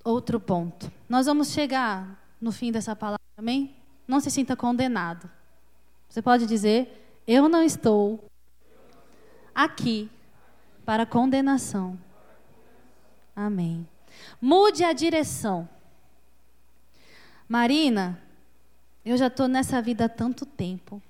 [0.04, 0.92] Outro ponto.
[1.08, 3.76] Nós vamos chegar no fim dessa palavra, amém?
[4.08, 5.30] Não se sinta condenado.
[6.10, 8.24] Você pode dizer: Eu não estou
[9.54, 10.10] aqui
[10.86, 11.98] para condenação.
[13.36, 13.88] Amém.
[14.42, 15.68] Mude a direção.
[17.48, 18.22] Marina,
[19.04, 21.02] eu já estou nessa vida há tanto tempo.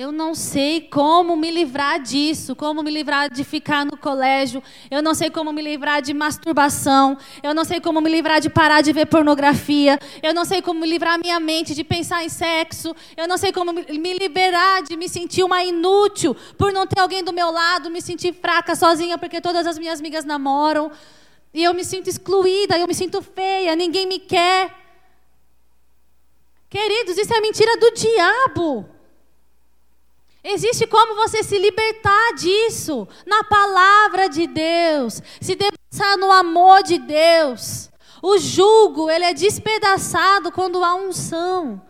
[0.00, 4.62] Eu não sei como me livrar disso, como me livrar de ficar no colégio.
[4.88, 7.18] Eu não sei como me livrar de masturbação.
[7.42, 9.98] Eu não sei como me livrar de parar de ver pornografia.
[10.22, 12.94] Eu não sei como me livrar minha mente de pensar em sexo.
[13.16, 17.24] Eu não sei como me liberar de me sentir uma inútil por não ter alguém
[17.24, 20.92] do meu lado, me sentir fraca sozinha porque todas as minhas amigas namoram.
[21.52, 24.72] E eu me sinto excluída, eu me sinto feia, ninguém me quer.
[26.70, 28.97] Queridos, isso é mentira do diabo.
[30.50, 36.96] Existe como você se libertar disso na palavra de Deus, se debruçar no amor de
[36.98, 37.90] Deus.
[38.22, 41.82] O jugo, ele é despedaçado quando há unção.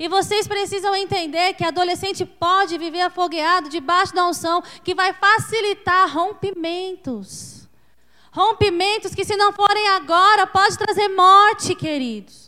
[0.00, 6.12] E vocês precisam entender que adolescente pode viver afogueado debaixo da unção, que vai facilitar
[6.12, 7.68] rompimentos.
[8.32, 12.41] Rompimentos que, se não forem agora, pode trazer morte, queridos.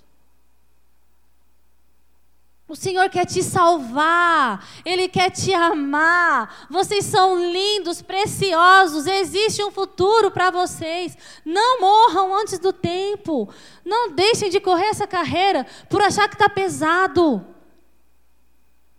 [2.66, 6.66] O Senhor quer te salvar, Ele quer te amar.
[6.70, 11.16] Vocês são lindos, preciosos, existe um futuro para vocês.
[11.44, 13.53] Não morram antes do tempo.
[13.85, 17.44] Não deixem de correr essa carreira por achar que está pesado.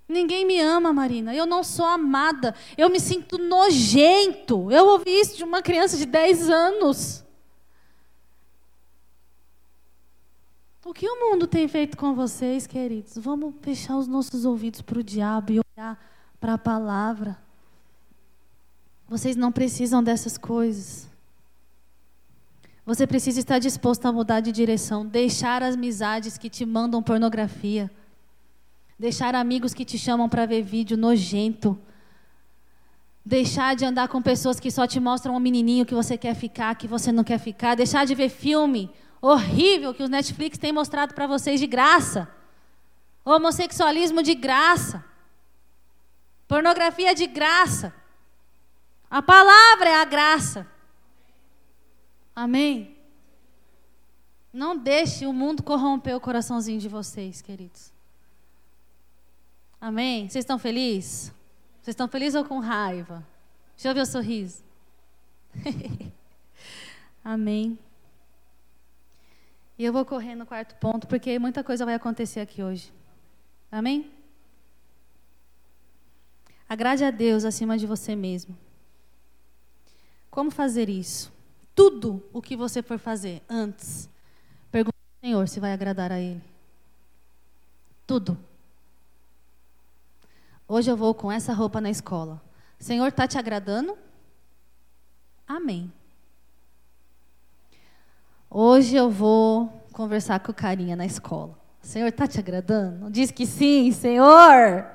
[0.07, 1.33] Ninguém me ama, Marina.
[1.33, 2.53] Eu não sou amada.
[2.77, 4.71] Eu me sinto nojento.
[4.71, 7.24] Eu ouvi isso de uma criança de 10 anos.
[10.85, 13.17] O que o mundo tem feito com vocês, queridos?
[13.17, 15.99] Vamos fechar os nossos ouvidos para o diabo e olhar
[16.39, 17.35] para a palavra.
[19.09, 21.09] Vocês não precisam dessas coisas.
[22.85, 27.89] Você precisa estar disposto a mudar de direção, deixar as amizades que te mandam pornografia,
[28.97, 31.75] deixar amigos que te chamam para ver vídeo nojento,
[33.25, 36.75] deixar de andar com pessoas que só te mostram um menininho que você quer ficar,
[36.75, 41.13] que você não quer ficar, deixar de ver filme horrível que o Netflix tem mostrado
[41.13, 42.27] para vocês de graça.
[43.23, 45.03] Homossexualismo de graça.
[46.47, 47.93] Pornografia de graça.
[49.09, 50.67] A palavra é a graça.
[52.35, 52.95] Amém?
[54.51, 57.91] Não deixe o mundo corromper o coraçãozinho de vocês, queridos.
[59.81, 60.29] Amém?
[60.29, 61.33] Vocês estão felizes?
[61.81, 63.25] Vocês estão felizes ou com raiva?
[63.75, 64.63] Deixa eu ver o sorriso.
[67.23, 67.77] Amém.
[69.77, 72.93] E eu vou correr no quarto ponto, porque muita coisa vai acontecer aqui hoje.
[73.71, 74.11] Amém?
[76.67, 78.57] Agrade a Deus acima de você mesmo.
[80.31, 81.31] Como fazer isso?
[81.75, 84.09] Tudo o que você for fazer antes,
[84.71, 86.41] pergunte ao Senhor se vai agradar a Ele.
[88.07, 88.37] Tudo.
[90.67, 92.41] Hoje eu vou com essa roupa na escola.
[92.79, 93.97] Senhor, está te agradando?
[95.47, 95.91] Amém.
[98.49, 101.57] Hoje eu vou conversar com o carinha na escola.
[101.81, 103.09] Senhor, está te agradando?
[103.11, 104.85] Diz que sim, Senhor.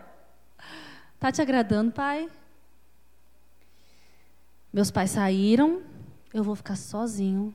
[1.14, 2.28] Está te agradando, pai?
[4.72, 5.82] Meus pais saíram,
[6.32, 7.54] eu vou ficar sozinho.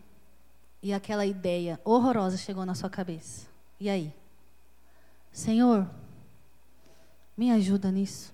[0.81, 3.47] E aquela ideia horrorosa chegou na sua cabeça.
[3.79, 4.13] E aí?
[5.31, 5.89] Senhor,
[7.35, 8.33] me ajuda nisso.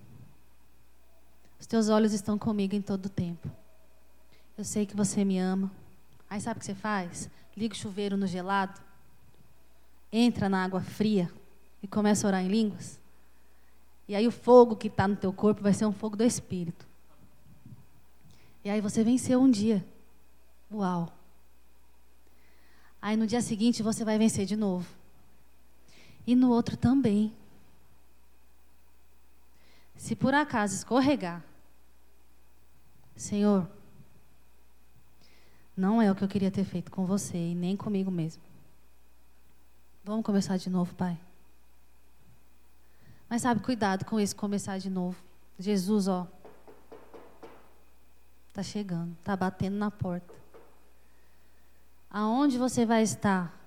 [1.58, 3.50] Os teus olhos estão comigo em todo o tempo.
[4.58, 5.70] Eu sei que você me ama.
[6.28, 7.30] Aí sabe o que você faz?
[7.56, 8.80] Liga o chuveiro no gelado,
[10.12, 11.30] entra na água fria
[11.82, 13.00] e começa a orar em línguas.
[14.08, 16.86] E aí o fogo que está no teu corpo vai ser um fogo do Espírito.
[18.64, 19.84] E aí você venceu um dia.
[20.70, 21.12] Uau!
[23.00, 24.88] Aí no dia seguinte você vai vencer de novo.
[26.26, 27.32] E no outro também.
[29.96, 31.42] Se por acaso escorregar,
[33.16, 33.68] Senhor,
[35.76, 38.42] não é o que eu queria ter feito com você e nem comigo mesmo.
[40.04, 41.18] Vamos começar de novo, Pai.
[43.28, 45.16] Mas sabe, cuidado com esse começar de novo.
[45.58, 46.26] Jesus, ó,
[48.48, 50.34] está chegando, está batendo na porta.
[52.10, 53.58] Aonde você vai estar?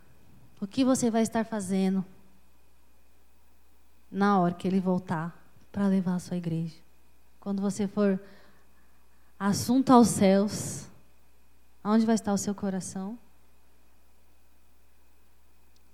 [0.61, 2.05] O que você vai estar fazendo
[4.11, 5.35] na hora que ele voltar
[5.71, 6.75] para levar a sua igreja?
[7.39, 8.19] Quando você for
[9.39, 10.87] assunto aos céus,
[11.85, 13.15] Aonde vai estar o seu coração?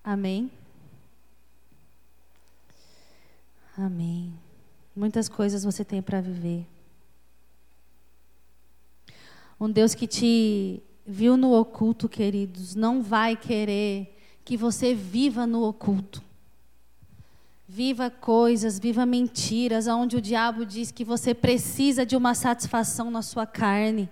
[0.01, 0.49] Amém?
[3.77, 4.33] Amém.
[4.95, 6.65] Muitas coisas você tem para viver.
[9.59, 15.61] Um Deus que te viu no oculto, queridos, não vai querer que você viva no
[15.61, 16.23] oculto.
[17.67, 23.21] Viva coisas, viva mentiras, onde o diabo diz que você precisa de uma satisfação na
[23.21, 24.09] sua carne.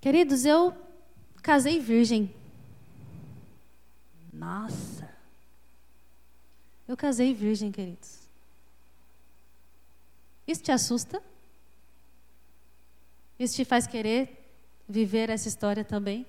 [0.00, 0.74] Queridos, eu
[1.42, 2.34] casei virgem.
[4.32, 5.08] Nossa.
[6.88, 8.20] Eu casei virgem, queridos.
[10.46, 11.22] Isso te assusta?
[13.38, 14.52] Isso te faz querer
[14.88, 16.26] viver essa história também?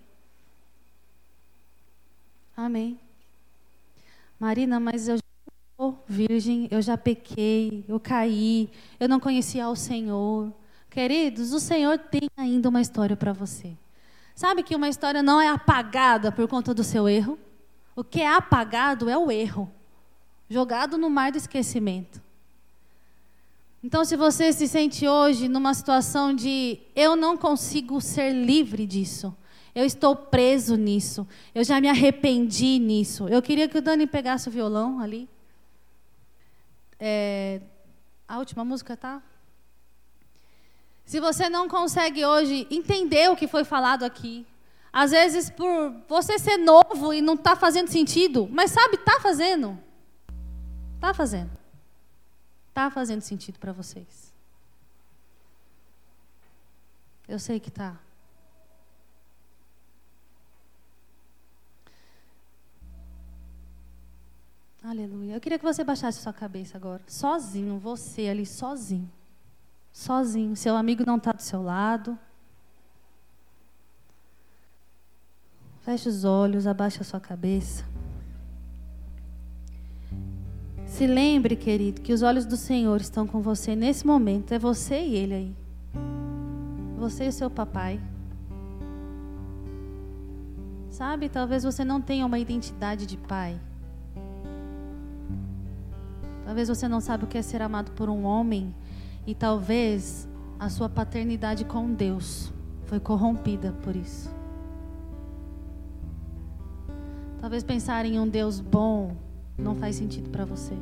[2.56, 3.00] Amém.
[4.40, 5.24] Marina, mas eu já
[5.78, 8.70] sou virgem, eu já pequei, eu caí,
[9.00, 10.54] eu não conhecia o Senhor.
[10.92, 13.78] Queridos, o Senhor tem ainda uma história para você.
[14.36, 17.40] Sabe que uma história não é apagada por conta do seu erro?
[17.96, 19.72] O que é apagado é o erro,
[20.50, 22.22] jogado no mar do esquecimento.
[23.82, 29.34] Então, se você se sente hoje numa situação de eu não consigo ser livre disso,
[29.74, 31.26] Eu estou preso nisso.
[31.56, 33.28] Eu já me arrependi nisso.
[33.30, 35.30] Eu queria que o Dani pegasse o violão ali.
[37.00, 37.62] É,
[38.28, 39.22] a última música tá?
[41.12, 44.48] Se você não consegue hoje entender o que foi falado aqui,
[44.94, 49.78] às vezes por você ser novo e não está fazendo sentido, mas sabe, está fazendo.
[50.96, 51.52] Está fazendo.
[52.70, 54.34] Está fazendo sentido para vocês.
[57.28, 58.00] Eu sei que está.
[64.82, 65.36] Aleluia.
[65.36, 67.04] Eu queria que você baixasse sua cabeça agora.
[67.06, 69.12] Sozinho, você ali, sozinho.
[69.92, 70.56] Sozinho.
[70.56, 72.18] Seu amigo não está do seu lado.
[75.82, 77.84] Feche os olhos, abaixe a sua cabeça.
[80.86, 84.54] Se lembre, querido, que os olhos do Senhor estão com você nesse momento.
[84.54, 85.56] É você e Ele aí.
[86.98, 88.00] Você e o seu papai.
[90.92, 93.60] Sabe, talvez você não tenha uma identidade de pai.
[96.46, 98.76] Talvez você não saiba o que é ser amado por um homem
[99.26, 100.28] e talvez
[100.60, 102.52] a sua paternidade com Deus
[102.86, 104.30] foi corrompida por isso.
[107.40, 109.16] Talvez pensar em um Deus bom
[109.58, 110.76] não faz sentido para você.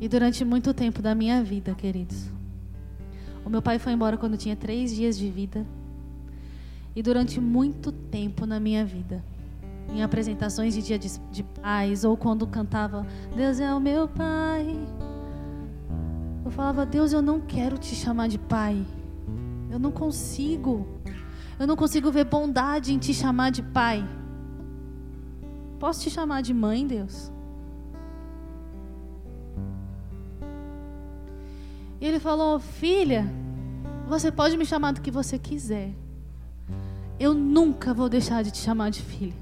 [0.00, 2.28] E durante muito tempo da minha vida, queridos,
[3.44, 5.66] o meu pai foi embora quando eu tinha três dias de vida.
[6.96, 9.22] E durante muito tempo na minha vida,
[9.92, 14.78] em apresentações de dia de, de paz, ou quando cantava Deus é o meu pai,
[16.44, 18.84] eu falava, Deus, eu não quero te chamar de pai.
[19.70, 20.86] Eu não consigo.
[21.58, 24.04] Eu não consigo ver bondade em te chamar de pai.
[25.78, 27.30] Posso te chamar de mãe, Deus?
[32.00, 33.24] E ele falou: Filha,
[34.08, 35.94] você pode me chamar do que você quiser.
[37.18, 39.39] Eu nunca vou deixar de te chamar de filha.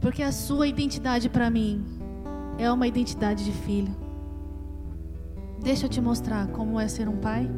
[0.00, 1.84] Porque a sua identidade para mim
[2.58, 3.94] é uma identidade de filho.
[5.62, 7.50] Deixa eu te mostrar como é ser um pai.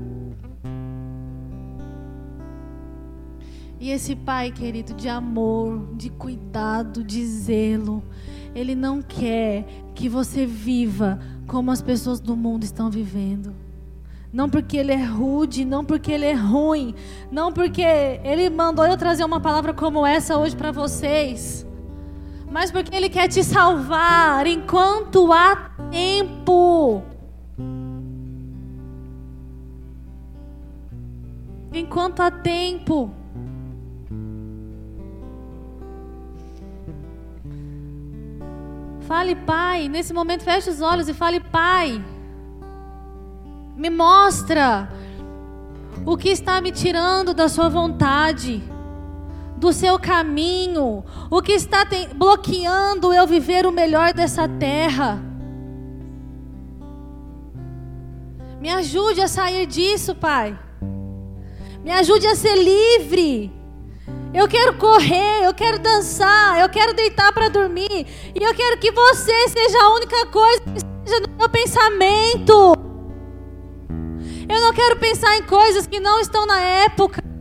[3.79, 8.03] E esse pai, querido, de amor, de cuidado, de zelo,
[8.55, 9.65] ele não quer
[9.95, 13.53] que você viva como as pessoas do mundo estão vivendo.
[14.33, 16.95] Não porque ele é rude, não porque ele é ruim,
[17.31, 21.67] não porque ele mandou eu trazer uma palavra como essa hoje para vocês,
[22.53, 27.03] mas porque ele quer te salvar enquanto há tempo.
[31.73, 33.11] Enquanto há tempo.
[39.01, 39.89] Fale, Pai.
[39.89, 42.05] Nesse momento, feche os olhos e fale, Pai.
[43.75, 44.91] Me mostra
[46.05, 48.63] o que está me tirando da Sua vontade,
[49.63, 51.87] do seu caminho, o que está
[52.17, 55.23] bloqueando eu viver o melhor dessa terra.
[58.61, 60.59] Me ajude a sair disso, Pai.
[61.85, 63.53] Me ajude a ser livre.
[64.35, 68.07] Eu quero correr, eu quero dançar, eu quero deitar para dormir.
[68.35, 72.75] E eu quero que você seja a única coisa que esteja no meu pensamento.
[74.49, 77.32] Eu não quero pensar em coisas que não estão na época.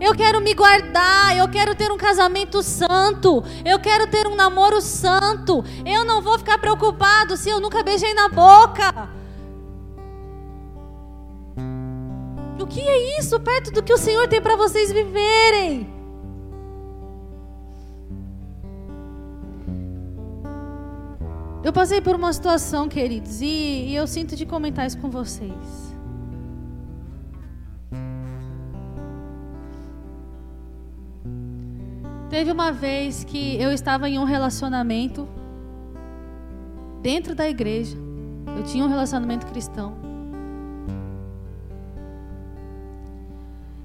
[0.00, 4.80] Eu quero me guardar, eu quero ter um casamento santo, eu quero ter um namoro
[4.80, 5.62] santo.
[5.84, 9.10] Eu não vou ficar preocupado se eu nunca beijei na boca.
[12.58, 16.00] O que é isso perto do que o Senhor tem para vocês viverem?
[21.62, 23.46] Eu passei por uma situação, queridos, e,
[23.88, 25.89] e eu sinto de comentar isso com vocês.
[32.30, 35.28] Teve uma vez que eu estava em um relacionamento
[37.02, 37.98] dentro da igreja.
[38.56, 39.96] Eu tinha um relacionamento cristão.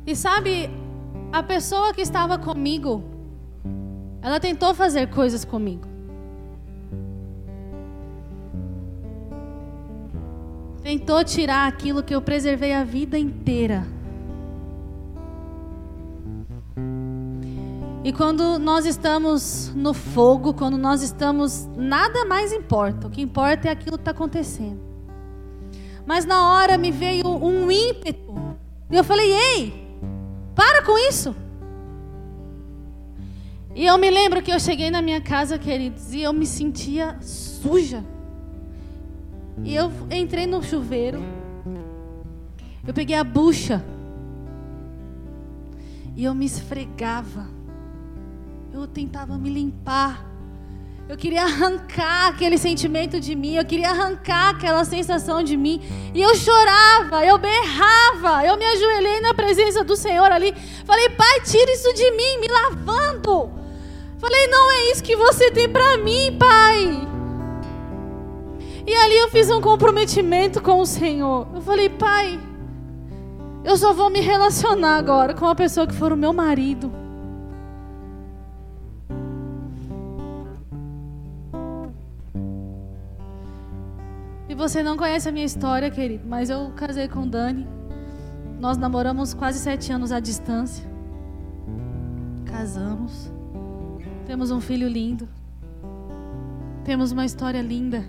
[0.06, 0.70] E sabe,
[1.34, 3.04] a pessoa que estava comigo,
[4.22, 5.88] ela tentou fazer coisas comigo.
[10.84, 13.95] Tentou tirar aquilo que eu preservei a vida inteira.
[18.06, 23.08] E quando nós estamos no fogo, quando nós estamos, nada mais importa.
[23.08, 24.80] O que importa é aquilo que está acontecendo.
[26.06, 28.32] Mas na hora me veio um ímpeto.
[28.92, 29.98] E eu falei: Ei,
[30.54, 31.36] para com isso.
[33.74, 37.18] E eu me lembro que eu cheguei na minha casa, queridos, e eu me sentia
[37.22, 38.06] suja.
[39.64, 41.24] E eu entrei no chuveiro.
[42.86, 43.84] Eu peguei a bucha.
[46.16, 47.55] E eu me esfregava.
[48.76, 50.26] Eu tentava me limpar.
[51.08, 55.82] Eu queria arrancar aquele sentimento de mim, eu queria arrancar aquela sensação de mim.
[56.14, 60.54] E eu chorava, eu berrava, eu me ajoelhei na presença do Senhor ali.
[60.84, 63.50] Falei, Pai, tira isso de mim, me lavando.
[64.18, 67.08] Falei, não é isso que você tem para mim, Pai.
[68.86, 71.48] E ali eu fiz um comprometimento com o Senhor.
[71.56, 72.38] Eu falei, Pai,
[73.64, 77.05] eu só vou me relacionar agora com a pessoa que for o meu marido.
[84.56, 87.68] Você não conhece a minha história, querido, mas eu casei com Dani.
[88.58, 90.86] Nós namoramos quase sete anos à distância.
[92.46, 93.32] Casamos.
[94.26, 95.28] Temos um filho lindo.
[96.86, 98.06] Temos uma história linda.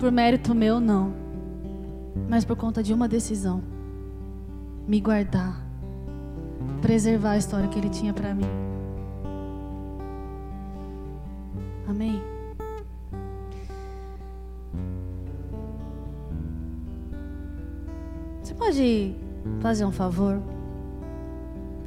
[0.00, 1.12] Por mérito meu, não.
[2.28, 3.62] Mas por conta de uma decisão:
[4.88, 5.64] me guardar,
[6.82, 8.46] preservar a história que ele tinha para mim.
[11.88, 12.37] Amém.
[18.68, 19.14] Pode
[19.60, 20.42] fazer um favor?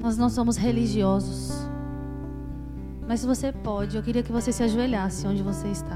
[0.02, 1.52] Nós não somos religiosos.
[3.08, 5.96] Mas se você pode, eu queria que você se ajoelhasse onde você está.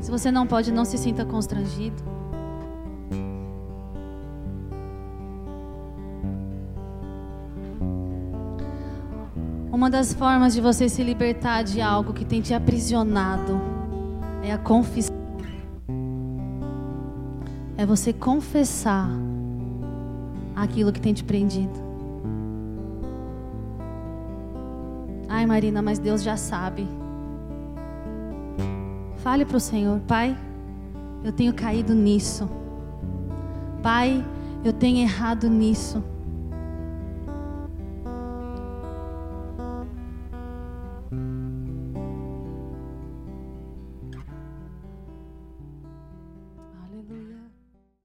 [0.00, 2.02] Se você não pode, não se sinta constrangido.
[9.70, 13.60] Uma das formas de você se libertar de algo que tem te aprisionado
[14.42, 15.09] é a confissão
[17.80, 19.08] é você confessar
[20.54, 21.72] aquilo que tem te prendido.
[25.26, 26.86] Ai, Marina, mas Deus já sabe.
[29.22, 30.36] Fale para o Senhor, Pai,
[31.24, 32.50] eu tenho caído nisso.
[33.82, 34.22] Pai,
[34.62, 36.04] eu tenho errado nisso.